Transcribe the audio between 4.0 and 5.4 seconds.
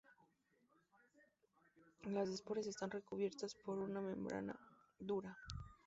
membrana dura.